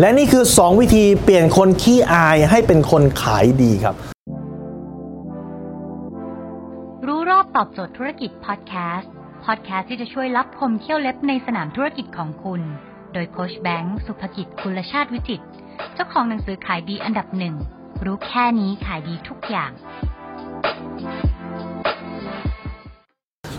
[0.00, 3.94] และนี่คือ 2 วิธีเปลี่ยนคนขี้อายให้เป็นคนขายดีครับ
[7.06, 9.12] รู้รอบตอบโจทย์ธุรกิจพอดแคสต์
[9.44, 12.60] พอดแคสต์ที่จะช่วยรับพมเที่ยวเล็บในสนามธุรกิจของคุณ
[13.12, 15.42] โดยโคชแบงค์สุภกิจคุลชาติวิจิต
[15.94, 17.54] เจ้าของหนังสือขายดีอันดับหนึ่ง
[18.04, 19.70] รู้แค่นี้ขายดีทุกอย่าง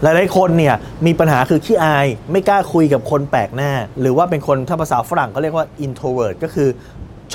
[0.03, 0.75] หลายๆคนเนี่ย
[1.05, 6.69] มีปัญหาคือขี้อาย ไม่กล้าคุยกับคนแปลกหน้า หรือว่าเป็นคนถ้าภาษาฝรั่งเขาเรียกว่า introvert ก็คือ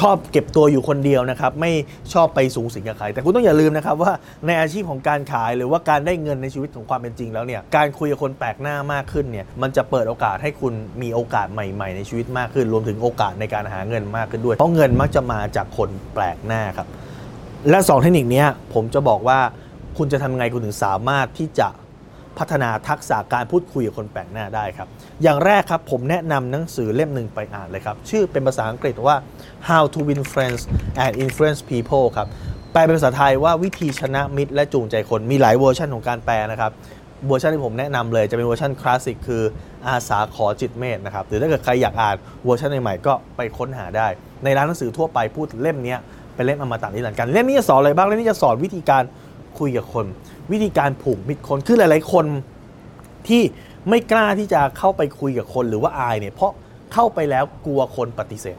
[0.01, 1.73] ชอบเก็บตัวอยู่คนเดียวนะครับ ไม่
[2.13, 4.13] ชอบไปสูงสิงกับใคร แต่คุณต้องอย่าลืมนะครับว่า
[4.47, 10.73] ในอาชีพของการขายหรือว่าการได้เงินในชีวิตของความเป็นจริงแล้วเนี่ยการคุยกับคนแปลกหน้ามากขึ้นเนี่ยมันจะเปิดโอกาสให้คุณ
[11.03, 16.87] มีโอกาสใหม่ ๆ ในชีวิตมากขึ้น รวมถึงโอกาสในการหาเงินมากขึ้นด้วย เพราะเงินมักจะมาจากคนแปลกหน้าครับ
[17.71, 18.45] และสองเทคนิคนี้
[18.75, 19.39] ผมจะบอกว่า
[19.99, 21.69] คุณจะทำไงคุณถึงสามารถที่จะ
[22.39, 24.89] พัฒนาทักษะการพูดคุยกับคนแปลกหน้าได้ครับ
[25.23, 29.17] อย่างแรกครับผมแนะนำหนังสือเล่มหนึ่งไปอ่านเลยครับ ชื่อเป็นภาษาอังกฤษว่า
[29.69, 30.63] How to Win Friends
[31.05, 32.27] and Influence People ครับ
[32.73, 36.73] แปลเป็นภาษาไทยว่าวิธีชนะมิตรและจูงใจคนมีหลายเวอร์ชันของการแปลนะครับ
[37.29, 39.43] เวอร์ชันที่ผมแนะนำเลยจะเป็นเวอร์ชันคลาสสิกคือ
[39.87, 44.07] อาษาขอจิตต์เมตต์นะครับหรือถ้าเกิดใครอยากอ่านเวอร์ชันใหม่ๆก็ไปค้นหาได้
[44.45, 45.97] ในร้านหนังสือทั่วไปพูดเล่มนี้
[46.35, 49.03] เป็นเล่มอมตะนิรันดร์กันเล่มนี้จะสอนอะไรบ้างเล่มนี้จะสอนวิธีการ
[49.59, 50.07] คุยกับคน
[50.53, 52.27] วิธีการผูกมิตรคนคือหลาย ๆ คน
[53.29, 53.43] ที่
[53.89, 56.53] ไม่กล้าที่จะเข้าไปคุยกับคนหรือว่าอายเนี่ยเพราะ
[56.93, 58.59] เข้าไปแล้วกลัวคนปฏิเสธ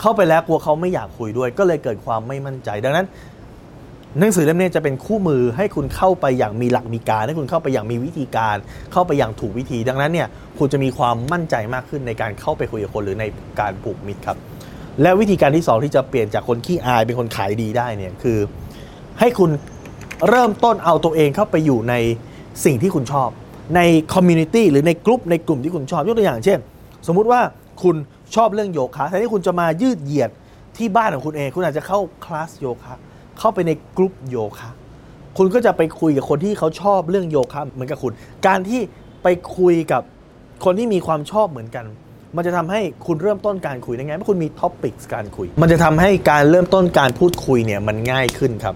[0.00, 3.06] เข้าไปแล้วกลัวเขาไม่อยากคุยด้วย ก็เลยเกิดความไม่มั่นใจ ดังนั้น
[4.18, 8.56] หนังสือเล่มนี้จะเป็นคู่มือให้คุณเข้าไปอย่างมีหลักมีการ ให้คุณเข้าไปอย่างมีวิธีการ
[8.92, 13.24] เข้าไปอย่างถูกวิธี ดังนั้นเนี่ยคุณจะมีความมั่นใจมากขึ้นในการเข้าไปคุยกับคนหรือใน
[13.60, 14.36] การผูกมิตรครับ
[15.02, 18.38] และวิธีการที่สองที่จะเปลี่ยนจากคนขี้อายเป็นคนขายดีได้เนี่ยคือ
[19.20, 19.50] ให้คุณ
[20.28, 21.94] เริ่มต้นเอาตัวเองเข้าไปอยู่ใน
[22.64, 23.28] สิ่งที่คุณชอบ
[23.76, 23.80] ใน
[24.14, 26.58] community หรือในกลุ่มในกลุ่มที่คุณชอบยกตัวอย่างเช่น
[27.06, 27.40] สมมุติว่า
[27.82, 27.96] คุณ
[28.34, 30.30] ชอบเรื่องโยคะแทนที่คุณจะมายืดเหยียด
[30.76, 32.94] ที่บ้านของคุณเอง คุณอาจจะเข้าคลาสโยคะ
[33.38, 34.70] เข้าไปในกลุ่มโยคะ
[35.38, 38.12] คุณก็จะไปคุยกับคนที่เขาชอบเรื่องโยคะเหมือนกับคุณ
[38.46, 38.80] การที่
[39.22, 39.28] ไป
[39.58, 40.02] คุยกับ
[40.64, 41.84] คนที่มีความชอบเหมือนกัน
[42.36, 48.74] มันจะทำให้คุณเริ่มต้นการคุยได้ไงเมื่อคุณมี topic การคุย มันจะทำให้การเริ่มต้นการพูดคุยเนี่ยมันง่ายขึ้นครับ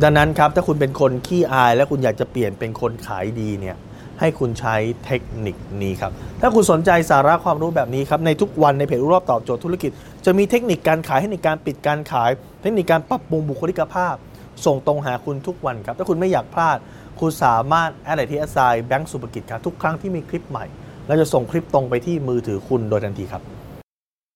[0.00, 3.76] ดังนั้นครับถ้าคุณเป็นคนขี้อาย และคุณอยากจะเปลี่ยนเป็นคนขายดีเนี่ย
[4.20, 4.76] ให้คุณใช้
[5.06, 9.90] เทคนิคนี้ครับ ถ้าคุณสนใจสาระความรู้แบบนี้ครับ ในทุกวันในเพจรู้รอบตอบโจทย์ธุรกิจ
[10.24, 12.30] จะมีเทคนิคการขายเทคนิคการปิดการขาย
[12.62, 14.14] เทคนิคการปรับปรุงบุคลิกภาพ
[14.66, 16.78] ส่งตรงหาคุณทุกวันครับ ถ้าคุณไม่อยากพลาด
[17.20, 20.64] คุณสามารถ add LINE ที่ at sign แบงก์สุภกิจครับทุกครั้งที่มีคลิปใหม่
[21.06, 23.42] เราจะส่งคลิปตรงไปที่มือถือคุณโดยทันทีครับ